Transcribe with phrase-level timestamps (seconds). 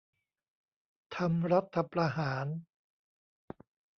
[1.15, 2.47] ทำรัฐประหาร